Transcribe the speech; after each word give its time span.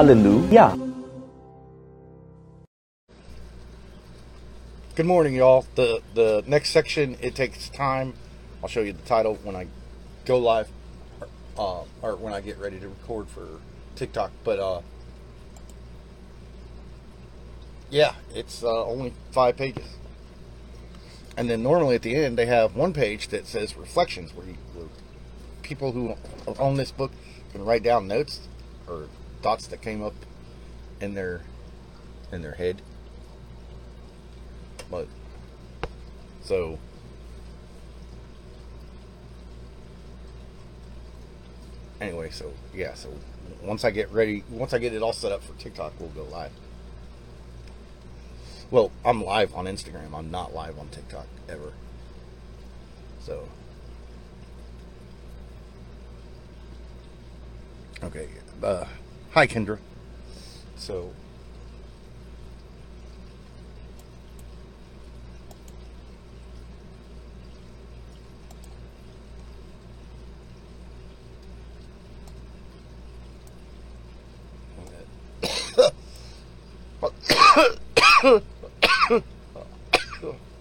Hallelujah. 0.00 0.78
Good 4.94 5.04
morning, 5.04 5.34
y'all. 5.34 5.66
The 5.74 6.00
the 6.14 6.42
next 6.46 6.70
section 6.70 7.18
it 7.20 7.34
takes 7.34 7.68
time. 7.68 8.14
I'll 8.62 8.70
show 8.70 8.80
you 8.80 8.94
the 8.94 9.02
title 9.02 9.34
when 9.42 9.54
I 9.54 9.66
go 10.24 10.38
live, 10.38 10.70
uh, 11.58 11.82
or 12.00 12.16
when 12.16 12.32
I 12.32 12.40
get 12.40 12.56
ready 12.56 12.80
to 12.80 12.88
record 12.88 13.28
for 13.28 13.46
TikTok. 13.94 14.30
But 14.42 14.58
uh, 14.58 14.80
yeah, 17.90 18.14
it's 18.34 18.62
uh, 18.62 18.86
only 18.86 19.12
five 19.32 19.58
pages, 19.58 19.98
and 21.36 21.50
then 21.50 21.62
normally 21.62 21.96
at 21.96 22.00
the 22.00 22.16
end 22.16 22.38
they 22.38 22.46
have 22.46 22.74
one 22.74 22.94
page 22.94 23.28
that 23.28 23.46
says 23.46 23.76
reflections, 23.76 24.34
where, 24.34 24.46
you, 24.46 24.56
where 24.72 24.88
people 25.60 25.92
who 25.92 26.14
own 26.58 26.78
this 26.78 26.90
book 26.90 27.12
can 27.52 27.66
write 27.66 27.82
down 27.82 28.08
notes 28.08 28.48
or 28.88 29.10
thoughts 29.42 29.66
that 29.68 29.80
came 29.82 30.02
up 30.02 30.14
in 31.00 31.14
their 31.14 31.40
in 32.32 32.42
their 32.42 32.52
head. 32.52 32.82
But 34.90 35.08
so 36.42 36.78
anyway, 42.00 42.30
so 42.30 42.52
yeah, 42.74 42.94
so 42.94 43.10
once 43.62 43.84
I 43.84 43.90
get 43.90 44.10
ready, 44.12 44.44
once 44.50 44.72
I 44.72 44.78
get 44.78 44.92
it 44.92 45.02
all 45.02 45.12
set 45.12 45.32
up 45.32 45.42
for 45.42 45.52
TikTok, 45.54 45.92
we'll 45.98 46.08
go 46.10 46.24
live. 46.24 46.52
Well, 48.70 48.90
I'm 49.04 49.24
live 49.24 49.54
on 49.54 49.66
Instagram. 49.66 50.14
I'm 50.14 50.30
not 50.30 50.54
live 50.54 50.78
on 50.78 50.88
TikTok 50.88 51.26
ever. 51.48 51.72
So 53.20 53.48
okay, 58.02 58.28
uh, 58.62 58.86
hi 59.30 59.46
Kendra. 59.46 59.78
So 60.76 61.10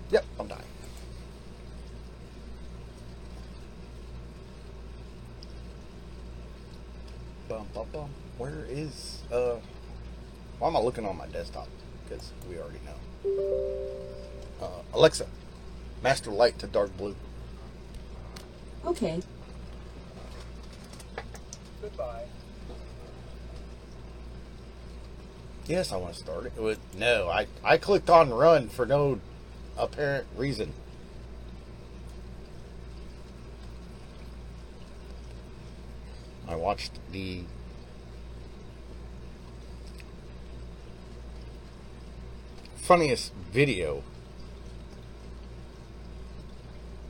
yep, 0.10 0.26
I'm 0.40 0.48
dying. 0.48 0.62
Bum, 7.48 7.68
bum, 7.74 7.88
bum. 7.92 8.10
Where 8.38 8.66
is 8.70 9.22
uh? 9.32 9.58
Why 10.60 10.68
am 10.70 10.78
I 10.78 10.79
looking 10.90 11.06
on 11.06 11.16
my 11.16 11.28
desktop? 11.28 11.68
Because 12.04 12.32
we 12.50 12.58
already 12.58 12.80
know. 12.84 13.86
Uh, 14.60 14.82
Alexa, 14.96 15.28
master 16.02 16.32
light 16.32 16.58
to 16.58 16.66
dark 16.66 16.98
blue. 16.98 17.16
Okay. 18.88 19.22
Goodbye. 21.80 22.24
Yes, 25.68 25.92
I 25.92 25.98
want 25.98 26.16
to 26.16 26.20
start 26.20 26.48
it. 26.48 26.54
it 26.58 26.62
would, 26.64 26.80
no, 26.98 27.30
I, 27.30 27.46
I 27.64 27.78
clicked 27.78 28.10
on 28.10 28.32
run 28.32 28.68
for 28.68 28.88
no 28.88 29.20
apparent 29.78 30.26
reason. 30.36 30.74
I 36.48 36.56
watched 36.56 36.94
the 37.12 37.44
funniest 42.90 43.32
video. 43.52 44.02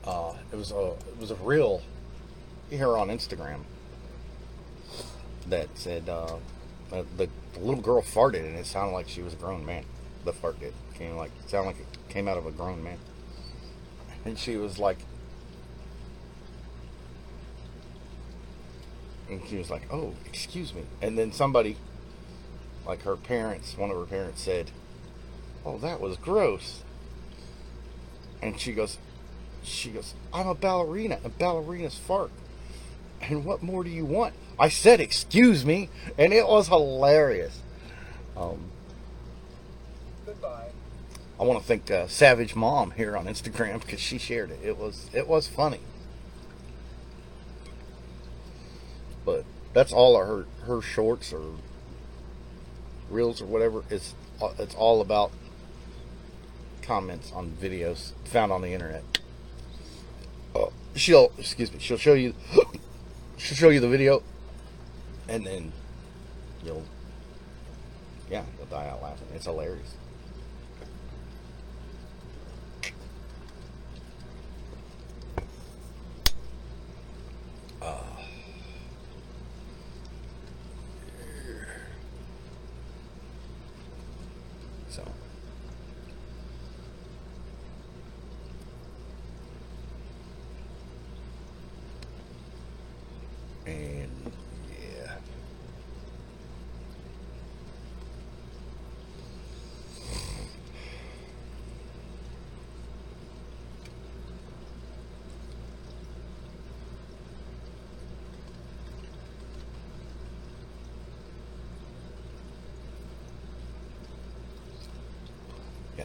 Uh, 0.03 0.33
it 0.51 0.57
was 0.57 0.71
a 0.71 0.91
it 1.07 1.17
was 1.21 1.31
a 1.31 1.35
reel 1.35 1.81
here 2.69 2.97
on 2.97 3.07
Instagram 3.07 3.61
that 5.47 5.69
said 5.75 6.09
uh, 6.09 6.35
the, 6.89 7.05
the 7.15 7.29
little 7.61 7.81
girl 7.81 8.01
farted 8.01 8.45
and 8.45 8.57
it 8.57 8.65
sounded 8.65 8.91
like 8.91 9.07
she 9.07 9.21
was 9.21 9.31
a 9.31 9.37
grown 9.37 9.65
man. 9.65 9.85
The 10.25 10.33
fart 10.33 10.59
did 10.59 10.73
came 10.95 11.15
like 11.15 11.31
sounded 11.47 11.67
like 11.67 11.79
it 11.79 12.09
came 12.09 12.27
out 12.27 12.37
of 12.37 12.45
a 12.45 12.51
grown 12.51 12.83
man, 12.83 12.97
and 14.25 14.37
she 14.37 14.57
was 14.57 14.79
like, 14.79 14.97
and 19.29 19.41
she 19.47 19.55
was 19.55 19.69
like, 19.69 19.83
"Oh, 19.89 20.13
excuse 20.25 20.73
me," 20.73 20.83
and 21.01 21.17
then 21.17 21.31
somebody, 21.31 21.77
like 22.85 23.03
her 23.03 23.15
parents, 23.15 23.77
one 23.77 23.89
of 23.91 23.95
her 23.95 24.05
parents 24.05 24.41
said, 24.41 24.71
"Oh, 25.65 25.77
that 25.79 25.99
was 25.99 26.17
gross," 26.17 26.83
and 28.41 28.59
she 28.59 28.73
goes, 28.73 28.97
she 29.63 29.89
goes, 29.89 30.13
"I'm 30.33 30.47
a 30.47 30.55
ballerina, 30.55 31.19
and 31.23 31.37
ballerinas 31.37 31.97
fart." 31.97 32.31
And 33.21 33.43
what 33.45 33.61
more 33.61 33.83
do 33.83 33.89
you 33.89 34.05
want? 34.05 34.33
I 34.57 34.69
said, 34.69 34.99
excuse 34.99 35.65
me, 35.65 35.89
and 36.17 36.33
it 36.33 36.47
was 36.47 36.67
hilarious. 36.67 37.61
Um, 38.35 38.71
Goodbye. 40.25 40.69
I 41.39 41.43
want 41.43 41.61
to 41.61 41.65
thank 41.65 41.89
uh, 41.89 42.07
Savage 42.07 42.55
Mom 42.55 42.91
here 42.91 43.15
on 43.15 43.25
Instagram 43.25 43.81
because 43.81 43.99
she 43.99 44.17
shared 44.17 44.51
it. 44.51 44.59
It 44.63 44.77
was 44.77 45.09
it 45.13 45.27
was 45.27 45.47
funny. 45.47 45.79
But 49.25 49.45
that's 49.73 49.93
all 49.93 50.19
of 50.19 50.27
her 50.27 50.45
her 50.65 50.81
shorts 50.81 51.31
or 51.31 51.41
reels 53.09 53.41
or 53.41 53.45
whatever. 53.45 53.83
It's 53.89 54.13
uh, 54.41 54.53
it's 54.59 54.75
all 54.75 55.01
about 55.01 55.31
comments 56.89 57.31
on 57.33 57.51
videos 57.51 58.13
found 58.25 58.51
on 58.51 58.63
the 58.63 58.73
internet. 58.73 59.03
Uh, 60.55 60.65
she'll 60.95 61.31
excuse 61.37 61.71
me. 61.71 61.77
She'll 61.77 61.99
show 61.99 62.15
you. 62.15 62.33
she'll 63.37 63.55
show 63.55 63.69
you 63.69 63.79
the 63.79 63.87
video, 63.87 64.23
and 65.27 65.45
then 65.45 65.71
you'll 66.65 66.83
yeah 68.31 68.43
you'll 68.57 68.65
die 68.65 68.87
out 68.87 69.03
laughing. 69.03 69.27
It's 69.35 69.45
hilarious. 69.45 69.93
So. 84.89 85.03
And 93.67 94.31
yeah. 94.67 95.17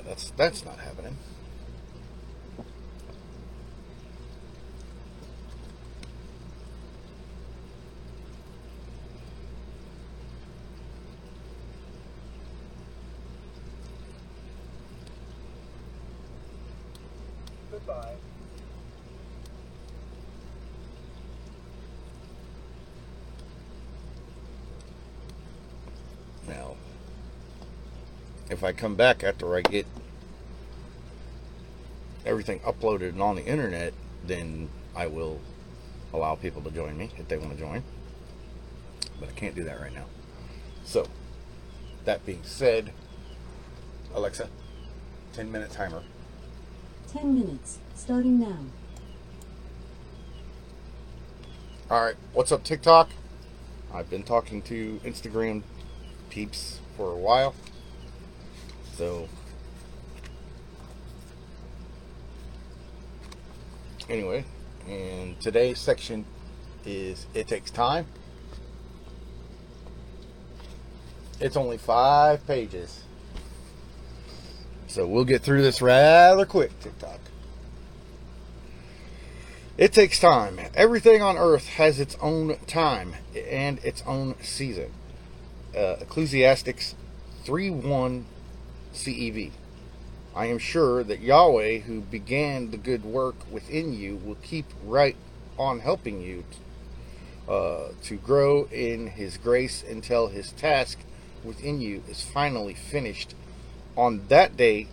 That's 0.03 0.31
that's 0.31 0.65
not 0.65 0.79
happening. 0.79 1.17
Goodbye. 17.71 18.15
Now, 26.49 26.77
if 28.55 28.63
I 28.63 28.73
come 28.73 28.95
back 28.95 29.25
after 29.25 29.57
I 29.57 29.63
get 29.63 29.85
everything 32.25 32.61
uploaded 32.61 33.11
and 33.11 33.21
on 33.21 33.35
the 33.35 33.45
internet, 33.45 33.93
then 34.25 34.71
I 34.95 35.09
will 35.09 35.41
allow 36.13 36.37
people 36.37 36.63
to 36.63 36.71
join 36.71 36.97
me 36.97 37.11
if 37.19 37.27
they 37.27 37.37
want 37.37 37.53
to 37.53 37.59
join. 37.59 37.83
But 39.19 39.29
I 39.29 39.33
can't 39.33 39.57
do 39.57 39.65
that 39.65 39.81
right 39.81 39.93
now. 39.93 40.05
So, 40.85 41.07
that 42.05 42.25
being 42.25 42.43
said, 42.45 42.93
Alexa, 44.15 44.49
10 45.33 45.51
minute 45.51 45.73
timer. 45.73 46.03
10 47.13 47.35
minutes, 47.35 47.79
starting 47.97 48.39
now. 48.39 48.59
All 51.91 52.05
right, 52.05 52.17
what's 52.33 52.53
up, 52.53 52.63
TikTok? 52.63 53.11
I've 53.93 54.09
been 54.09 54.23
talking 54.23 54.63
to 54.63 55.01
Instagram 55.05 55.63
peeps 56.31 56.81
for 56.97 57.11
a 57.11 57.17
while. 57.17 57.55
So, 58.97 59.29
anyway, 64.09 64.45
and 64.89 65.41
today's 65.41 65.81
section 65.81 66.25
is 66.87 67.27
It 67.35 67.49
Takes 67.49 67.73
Time. 67.73 68.07
It's 71.41 71.57
only 71.57 71.77
five 71.77 72.47
pages. 72.47 73.03
So, 74.87 75.09
we'll 75.09 75.25
get 75.25 75.43
through 75.43 75.63
this 75.63 75.83
rather 75.83 76.47
quick, 76.47 76.79
TikTok. 76.79 77.19
It 79.77 79.93
takes 79.93 80.21
time. 80.21 80.61
Everything 80.77 81.21
on 81.21 81.37
earth 81.37 81.67
has 81.67 81.99
its 81.99 82.17
own 82.21 82.59
time 82.69 83.15
and 83.35 83.85
its 83.85 84.05
own 84.07 84.37
season. 84.41 84.93
Uh, 85.77 85.97
Ecclesiastics 86.01 86.95
3 87.43 87.71
1 87.71 88.27
CEV. 88.95 89.51
I 90.35 90.47
am 90.47 90.59
sure 90.59 91.05
that 91.05 91.21
Yahweh, 91.21 91.81
who 91.81 92.01
began 92.01 92.71
the 92.71 92.77
good 92.77 93.05
work 93.05 93.37
within 93.51 93.93
you, 93.93 94.17
will 94.17 94.37
keep 94.37 94.67
right 94.85 95.17
on 95.59 95.81
helping 95.81 96.21
you 96.21 96.45
uh, 97.49 97.89
to 98.03 98.17
grow 98.17 98.65
in 98.65 99.09
His 99.09 99.37
grace 99.37 99.85
until 99.89 100.29
His 100.29 100.51
task 100.53 100.99
within 101.45 101.81
you 101.81 102.03
is 102.09 102.23
finally 102.23 102.75
finished 102.75 103.35
on 103.97 104.23
that 104.29 104.57
day 104.57 104.89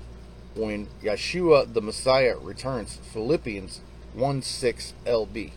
when 0.53 0.87
Yeshua 1.01 1.73
the 1.73 1.81
Messiah 1.81 2.35
returns. 2.37 2.99
Philippians 3.13 3.81
1 4.13 4.41
6 4.41 4.93
LB. 5.05 5.51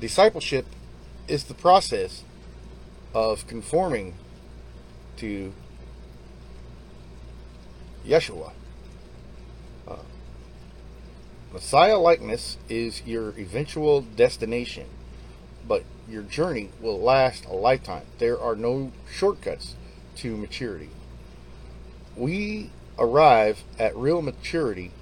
Discipleship 0.00 0.64
is 1.28 1.44
the 1.44 1.54
process 1.54 2.24
of 3.12 3.46
conforming 3.46 4.14
to 5.18 5.52
Yeshua. 8.06 8.52
Uh, 9.86 9.96
Messiah 11.52 11.98
likeness 11.98 12.56
is 12.70 13.02
your 13.04 13.38
eventual 13.38 14.00
destination, 14.00 14.86
but 15.68 15.84
your 16.08 16.22
journey 16.22 16.70
will 16.80 16.98
last 16.98 17.44
a 17.44 17.52
lifetime. 17.52 18.06
There 18.18 18.40
are 18.40 18.56
no 18.56 18.92
shortcuts 19.12 19.74
to 20.16 20.34
maturity. 20.34 20.88
We 22.16 22.70
arrive 22.98 23.64
at 23.78 23.94
real 23.94 24.22
maturity, 24.22 24.92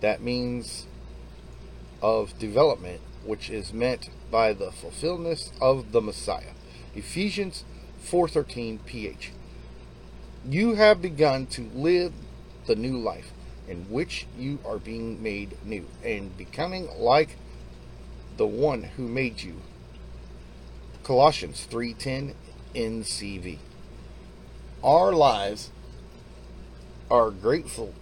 that 0.00 0.20
means 0.20 0.86
of 2.02 2.36
development, 2.40 3.00
which 3.24 3.50
is 3.50 3.72
meant 3.72 4.10
by 4.30 4.52
the 4.52 4.70
fulfillment 4.70 5.50
of 5.60 5.92
the 5.92 6.00
Messiah. 6.00 6.52
Ephesians 6.94 7.64
4:13 8.04 8.78
ph. 8.84 9.32
You 10.48 10.74
have 10.74 11.02
begun 11.02 11.46
to 11.46 11.70
live 11.74 12.12
the 12.66 12.76
new 12.76 12.98
life 12.98 13.32
in 13.68 13.84
which 13.90 14.26
you 14.38 14.58
are 14.64 14.78
being 14.78 15.22
made 15.22 15.56
new 15.64 15.86
and 16.04 16.36
becoming 16.36 16.88
like 16.96 17.36
the 18.36 18.46
one 18.46 18.84
who 18.96 19.08
made 19.08 19.42
you. 19.42 19.62
Colossians 21.02 21.66
3:10 21.70 22.34
NCV. 22.74 23.58
Our 24.82 25.12
lives 25.12 25.70
are 27.10 27.30
grateful 27.30 27.94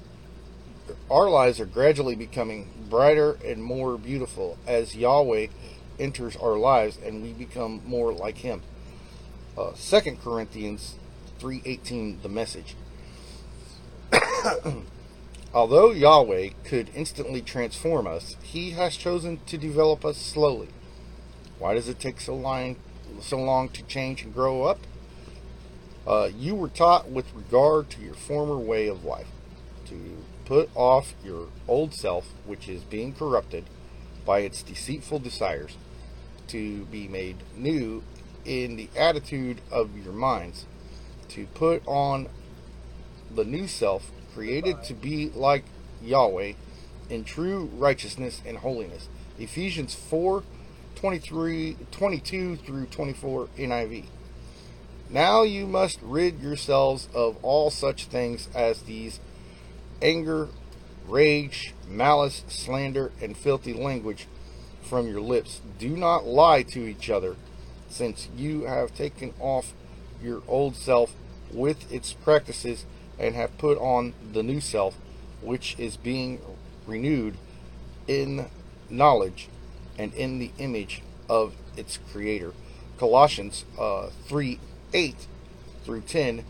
our 1.11 1.29
lives 1.29 1.61
are 1.61 1.67
gradually 1.67 2.15
becoming 2.15 2.69
brighter 2.89 3.39
and 3.45 3.63
more 3.63 3.97
beautiful 3.97 4.59
as 4.67 4.97
Yahweh 4.97 5.49
enters 5.99 6.37
our 6.37 6.57
lives 6.57 6.99
and 7.05 7.23
we 7.23 7.33
become 7.33 7.83
more 7.87 8.13
like 8.13 8.39
him. 8.39 8.63
Uh, 9.57 9.73
2 9.73 10.19
Corinthians 10.23 10.97
3:18 11.39 12.23
the 12.23 12.29
message. 12.29 12.75
Although 15.55 15.91
Yahweh 15.93 16.51
could 16.65 16.91
instantly 16.95 17.41
transform 17.41 18.07
us, 18.07 18.37
he 18.43 18.71
has 18.73 18.97
chosen 18.97 19.41
to 19.47 19.57
develop 19.57 20.05
us 20.05 20.19
slowly. 20.19 20.69
Why 21.59 21.75
does 21.75 21.89
it 21.89 21.99
take 21.99 22.21
so 22.21 22.35
long 22.35 22.77
so 23.21 23.39
long 23.39 23.71
to 23.71 23.83
change 23.85 24.23
and 24.23 24.35
grow 24.35 24.65
up? 24.65 24.81
Uh, 26.07 26.29
you 26.37 26.55
were 26.55 26.69
taught 26.69 27.11
with 27.11 27.27
regard 27.35 27.91
to 27.91 28.01
your 28.01 28.15
former 28.15 28.59
way 28.59 28.87
of 28.87 29.05
life 29.05 29.29
to 29.87 30.23
put 30.45 30.71
off 30.75 31.15
your 31.25 31.49
old 31.67 31.95
self, 31.95 32.27
which 32.45 32.69
is 32.69 32.83
being 32.83 33.13
corrupted 33.13 33.65
by 34.25 34.41
its 34.41 34.63
deceitful 34.63 35.19
desires, 35.21 35.77
to 36.49 36.85
be 36.87 37.09
made 37.09 37.37
new 37.57 38.03
in 38.45 38.77
the 38.77 38.89
attitude 38.97 39.61
of 39.71 39.97
your 39.99 40.13
minds, 40.13 40.67
to 41.29 41.47
put 41.49 41.83
on 41.87 42.29
the 43.35 43.45
new 43.45 43.67
self, 43.67 44.11
created 44.35 44.83
to 44.85 44.95
be 44.95 45.31
like 45.31 45.65
Yahweh 46.03 46.53
in 47.11 47.25
true 47.25 47.71
righteousness 47.75 48.41
and 48.47 48.59
holiness. 48.59 49.09
Ephesians 49.39 49.95
4 49.95 50.43
23, 50.95 51.77
22 51.91 52.57
through 52.57 52.87
24 52.87 53.49
NIV. 53.59 54.07
Now 55.11 55.43
you 55.43 55.67
must 55.67 55.99
rid 56.03 56.41
yourselves 56.41 57.09
of 57.15 57.37
all 57.43 57.71
such 57.71 58.07
things 58.07 58.49
as 58.55 58.83
these 58.83 59.21
anger, 60.01 60.49
rage, 61.07 61.75
malice, 61.87 62.45
slander, 62.49 63.13
and 63.21 63.37
filthy 63.37 63.75
language 63.75 64.27
from 64.87 65.07
your 65.09 65.21
lips. 65.21 65.61
Do 65.79 65.97
not 65.97 66.27
lie 66.27 66.63
to 66.65 66.87
each 66.87 67.11
other, 67.11 67.37
since 67.89 68.29
you 68.37 68.63
have 68.63 68.95
taken 68.95 69.35
off 69.41 69.75
your 70.23 70.43
old 70.49 70.77
self 70.77 71.13
with 71.53 71.91
its 71.93 72.13
practices 72.13 72.85
and 73.19 73.35
have 73.35 73.57
put 73.59 73.79
on 73.79 74.15
the 74.33 74.43
new 74.43 74.61
self, 74.61 74.97
which 75.43 75.77
is 75.79 75.97
being 75.97 76.41
renewed 76.87 77.37
in 78.07 78.47
knowledge 78.89 79.49
and 79.99 80.13
in 80.15 80.39
the 80.39 80.51
image 80.59 81.03
of 81.29 81.55
its 81.77 81.99
creator. 82.13 82.53
Colossians 82.99 83.65
uh, 83.79 84.09
3 84.27 84.59
8 84.93 85.27
through 85.85 86.01
10 86.03 86.45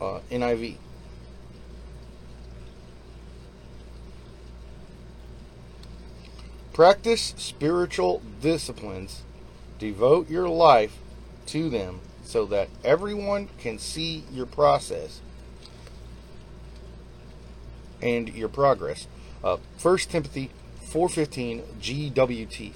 uh, 0.00 0.20
NIV. 0.30 0.76
Practice 6.78 7.34
spiritual 7.36 8.22
disciplines. 8.40 9.22
Devote 9.80 10.30
your 10.30 10.48
life 10.48 10.96
to 11.46 11.68
them 11.68 11.98
so 12.22 12.44
that 12.44 12.68
everyone 12.84 13.48
can 13.58 13.80
see 13.80 14.22
your 14.30 14.46
process 14.46 15.20
and 18.00 18.32
your 18.32 18.48
progress. 18.48 19.08
Uh, 19.42 19.56
1 19.82 19.98
Timothy 20.08 20.52
4:15 20.88 21.64
GWT. 21.80 22.74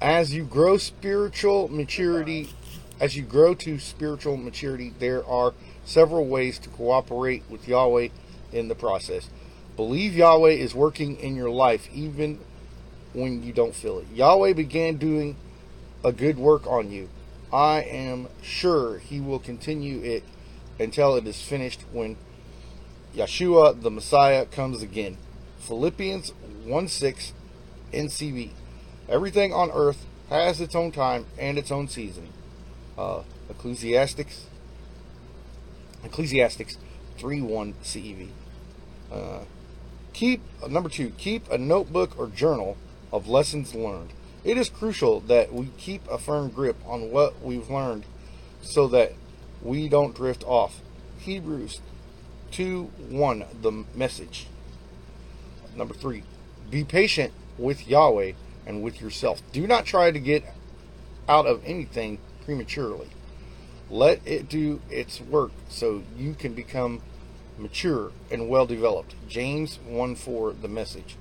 As 0.00 0.32
you 0.32 0.44
grow 0.44 0.78
spiritual 0.78 1.68
maturity, 1.68 2.48
as 3.00 3.16
you 3.16 3.22
grow 3.22 3.54
to 3.54 3.78
spiritual 3.78 4.36
maturity, 4.36 4.92
there 4.98 5.24
are 5.26 5.54
several 5.84 6.26
ways 6.26 6.58
to 6.60 6.68
cooperate 6.70 7.42
with 7.50 7.68
Yahweh 7.68 8.08
in 8.52 8.68
the 8.68 8.74
process. 8.74 9.28
Believe 9.76 10.14
Yahweh 10.14 10.52
is 10.52 10.74
working 10.74 11.16
in 11.16 11.36
your 11.36 11.50
life 11.50 11.88
even 11.92 12.40
when 13.12 13.42
you 13.42 13.52
don't 13.52 13.74
feel 13.74 13.98
it. 13.98 14.06
Yahweh 14.14 14.54
began 14.54 14.96
doing 14.96 15.36
a 16.04 16.12
good 16.12 16.38
work 16.38 16.66
on 16.66 16.90
you. 16.90 17.08
I 17.52 17.82
am 17.82 18.28
sure 18.42 18.98
he 18.98 19.20
will 19.20 19.38
continue 19.38 20.02
it 20.02 20.24
until 20.78 21.16
it 21.16 21.26
is 21.26 21.40
finished 21.40 21.82
when 21.92 22.16
Yeshua 23.14 23.80
the 23.80 23.90
Messiah 23.90 24.46
comes 24.46 24.82
again. 24.82 25.16
Philippians 25.58 26.32
1 26.64 26.88
6 26.88 27.32
NCV. 27.92 28.50
Everything 29.08 29.52
on 29.52 29.70
earth 29.70 30.04
has 30.28 30.60
its 30.60 30.74
own 30.74 30.90
time 30.90 31.26
and 31.38 31.58
its 31.58 31.70
own 31.70 31.88
season. 31.88 32.28
Uh, 32.96 33.22
Ecclesiastics 33.50 34.46
Ecclesiastics 36.04 36.78
3 37.18 37.42
1 37.42 37.74
CEV. 37.82 38.28
Uh, 39.12 39.40
keep 40.12 40.40
number 40.68 40.88
two, 40.88 41.10
keep 41.18 41.50
a 41.50 41.58
notebook 41.58 42.18
or 42.18 42.28
journal 42.28 42.76
of 43.12 43.28
lessons 43.28 43.74
learned. 43.74 44.12
It 44.44 44.56
is 44.56 44.68
crucial 44.68 45.20
that 45.20 45.52
we 45.52 45.70
keep 45.76 46.06
a 46.08 46.18
firm 46.18 46.50
grip 46.50 46.76
on 46.86 47.10
what 47.10 47.42
we've 47.42 47.68
learned 47.68 48.04
so 48.62 48.86
that 48.88 49.12
we 49.62 49.88
don't 49.88 50.14
drift 50.14 50.44
off. 50.44 50.80
Hebrews 51.18 51.80
2 52.52 52.84
1, 53.08 53.44
the 53.62 53.84
message. 53.94 54.46
Number 55.74 55.94
three, 55.94 56.22
be 56.70 56.84
patient 56.84 57.32
with 57.58 57.88
Yahweh 57.88 58.32
and 58.66 58.82
with 58.82 59.00
yourself. 59.00 59.42
Do 59.52 59.66
not 59.66 59.84
try 59.84 60.10
to 60.10 60.18
get 60.18 60.44
out 61.28 61.46
of 61.46 61.62
anything 61.64 62.18
prematurely. 62.46 63.08
Let 63.90 64.20
it 64.24 64.48
do 64.48 64.80
its 64.88 65.20
work 65.20 65.50
so 65.68 66.02
you 66.16 66.34
can 66.34 66.54
become 66.54 67.02
mature 67.58 68.12
and 68.30 68.48
well 68.48 68.66
developed. 68.66 69.14
James 69.28 69.78
1 69.86 70.14
4, 70.14 70.52
the 70.54 70.68
message. 70.68 71.16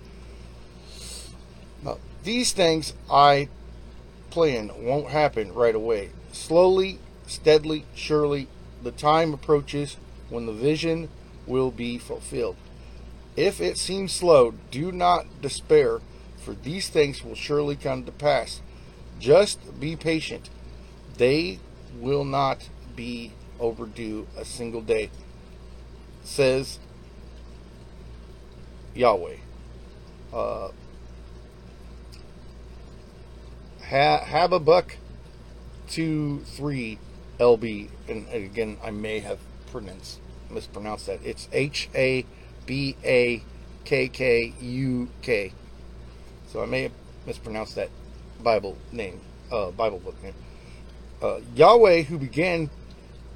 Now, 1.83 1.97
these 2.23 2.53
things 2.53 2.93
I 3.11 3.49
plan 4.29 4.71
won't 4.77 5.09
happen 5.09 5.53
right 5.53 5.75
away. 5.75 6.11
Slowly, 6.31 6.99
steadily, 7.27 7.85
surely, 7.95 8.47
the 8.83 8.91
time 8.91 9.33
approaches 9.33 9.97
when 10.29 10.45
the 10.45 10.53
vision 10.53 11.09
will 11.47 11.71
be 11.71 11.97
fulfilled. 11.97 12.55
If 13.35 13.59
it 13.59 13.77
seems 13.77 14.11
slow, 14.11 14.53
do 14.71 14.91
not 14.91 15.41
despair, 15.41 16.01
for 16.37 16.53
these 16.53 16.89
things 16.89 17.23
will 17.23 17.35
surely 17.35 17.75
come 17.75 18.03
to 18.05 18.11
pass. 18.11 18.61
Just 19.19 19.79
be 19.79 19.95
patient. 19.95 20.49
They 21.17 21.59
will 21.99 22.25
not 22.25 22.69
be 22.95 23.31
overdue 23.59 24.27
a 24.37 24.43
single 24.43 24.81
day, 24.81 25.09
says 26.23 26.79
Yahweh. 28.93 29.37
Uh, 30.33 30.69
ha- 33.83 34.25
Habakkuk 34.25 34.97
2 35.89 36.39
3 36.39 36.99
LB, 37.39 37.89
and 38.07 38.27
again, 38.29 38.77
I 38.83 38.91
may 38.91 39.19
have 39.19 39.39
pronounced, 39.71 40.19
mispronounced 40.49 41.07
that. 41.07 41.19
It's 41.23 41.47
H 41.51 41.89
A 41.95 42.25
B 42.65 42.95
A 43.03 43.43
K 43.83 44.07
K 44.07 44.53
U 44.59 45.09
K. 45.21 45.53
So 46.47 46.63
I 46.63 46.65
may 46.65 46.83
have 46.83 46.91
mispronounced 47.25 47.75
that 47.75 47.89
Bible 48.41 48.77
name, 48.91 49.19
uh, 49.51 49.71
Bible 49.71 49.99
book 49.99 50.21
name. 50.23 50.33
Uh, 51.21 51.39
Yahweh, 51.55 52.03
who 52.03 52.17
began 52.17 52.69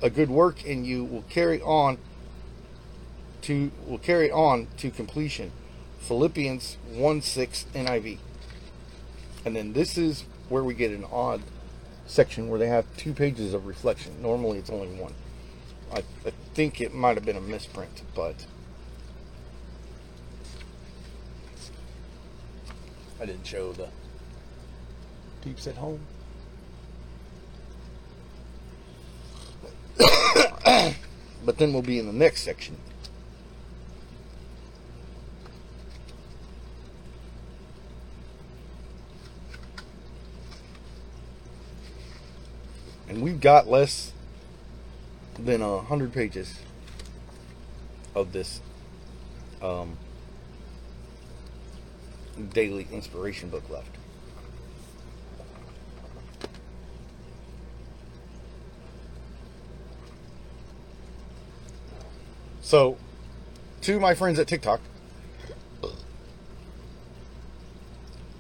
a 0.02 0.10
good 0.10 0.30
work 0.30 0.66
in 0.66 0.86
you, 0.86 1.04
will 1.04 1.24
carry 1.24 1.62
on 1.62 1.98
to 3.42 3.72
will 3.88 3.98
carry 3.98 4.32
on 4.32 4.68
to 4.78 4.92
completion. 4.92 5.52
Philippians 6.00 6.78
1 6.92 7.22
6 7.22 7.66
NIV. 7.74 8.18
And 9.46 9.56
then 9.56 9.74
this 9.74 9.98
is 9.98 10.26
where 10.50 10.64
we 10.64 10.74
get 10.74 10.92
an 10.92 11.06
odd 11.12 11.42
section 12.08 12.50
where 12.50 12.60
they 12.60 12.68
have 12.68 12.86
two 12.98 13.14
pages 13.14 13.54
of 13.54 13.66
reflection. 13.66 14.22
Normally 14.22 14.58
it's 14.60 14.70
only 14.70 14.88
one. 14.88 15.14
I, 15.94 16.04
I 16.26 16.32
think 16.54 16.82
it 16.82 16.94
might 16.94 17.16
have 17.16 17.26
been 17.26 17.38
a 17.38 17.42
misprint, 17.42 18.02
but 18.16 18.46
I 23.22 23.26
didn't 23.26 23.46
show 23.46 23.74
the 23.74 23.90
peeps 25.42 25.68
at 25.68 25.76
home. 25.76 26.02
But 31.50 31.58
then 31.58 31.74
we'll 31.74 31.82
be 31.82 31.98
in 31.98 32.06
the 32.06 32.14
next 32.14 32.44
section. 32.44 32.78
And 43.08 43.24
we've 43.24 43.42
got 43.42 43.68
less 43.68 44.14
than 45.40 45.64
a 45.64 45.80
hundred 45.82 46.14
pages 46.14 46.60
of 48.14 48.32
this 48.32 48.62
um, 49.60 49.98
daily 52.54 52.88
inspiration 52.92 53.50
book 53.50 53.68
left. 53.72 53.96
So, 62.70 62.98
to 63.82 64.00
my 64.00 64.14
friends 64.14 64.38
at 64.38 64.48
TikTok, 64.48 64.80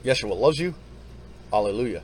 Yeshua 0.04 0.40
loves 0.40 0.60
you. 0.60 0.76
Hallelujah. 1.52 2.04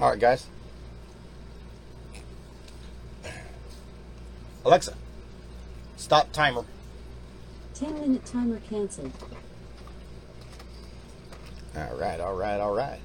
All 0.00 0.08
right, 0.08 0.18
guys. 0.18 0.46
Alexa, 4.64 4.94
stop 5.98 6.32
timer. 6.32 6.64
10 7.74 8.00
minute 8.00 8.24
timer 8.24 8.60
cancelled. 8.60 9.12
All 11.76 11.98
right, 11.98 12.18
all 12.18 12.34
right, 12.34 12.60
all 12.60 12.74
right. 12.74 13.00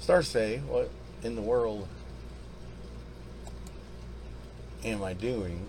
Stars 0.00 0.28
say, 0.28 0.58
what 0.66 0.90
in 1.22 1.36
the 1.36 1.42
world 1.42 1.86
am 4.82 5.04
I 5.04 5.12
doing? 5.12 5.66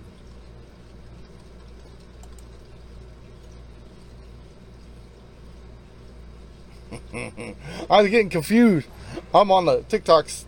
I 7.14 8.02
was 8.02 8.10
getting 8.10 8.30
confused. 8.30 8.88
I'm 9.34 9.52
on 9.52 9.66
the 9.66 9.84
TikTok's 9.84 10.46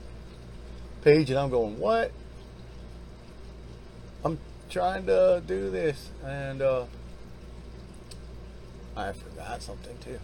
page 1.01 1.29
and 1.29 1.37
I'm 1.37 1.49
going, 1.49 1.77
what? 1.77 2.11
I'm 4.23 4.39
trying 4.69 5.05
to 5.07 5.43
do 5.45 5.69
this 5.69 6.09
and 6.25 6.61
uh, 6.61 6.85
I 8.95 9.11
forgot 9.11 9.61
something 9.61 9.97
too. 9.99 10.19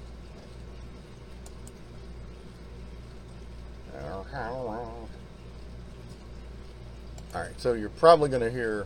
All 7.34 7.42
right, 7.42 7.52
so 7.58 7.74
you're 7.74 7.90
probably 7.90 8.30
going 8.30 8.42
to 8.42 8.50
hear 8.50 8.86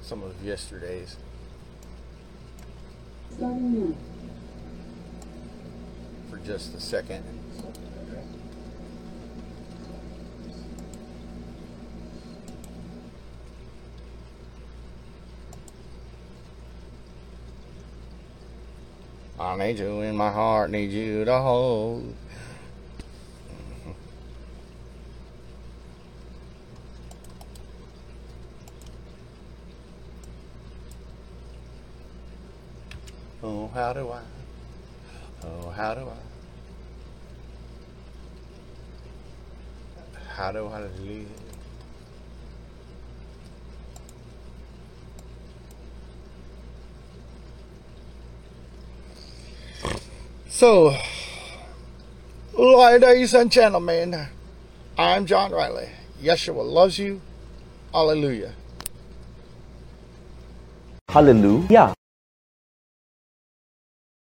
some 0.00 0.22
of 0.22 0.42
yesterday's. 0.44 1.16
For 6.30 6.36
just 6.44 6.74
a 6.74 6.80
second. 6.80 7.24
I 19.38 19.56
need 19.56 19.78
you 19.78 20.02
in 20.02 20.16
my 20.16 20.30
heart, 20.30 20.70
need 20.70 20.90
you 20.92 21.24
to 21.24 21.38
hold. 21.38 22.14
Oh, 33.70 33.74
how 33.74 33.92
do 33.92 34.10
I? 34.10 34.20
Oh, 35.44 35.70
how 35.70 35.94
do 35.94 36.00
I? 36.00 36.16
How 40.34 40.50
do 40.50 40.66
I 40.66 40.80
live? 40.80 41.28
So, 50.48 50.96
ladies 52.58 53.34
and 53.34 53.52
gentlemen, 53.52 54.26
I'm 54.98 55.26
John 55.26 55.52
Riley. 55.52 55.90
Yeshua 56.20 56.68
loves 56.68 56.98
you. 56.98 57.20
Hallelujah. 57.92 58.52
Hallelujah. 61.08 61.94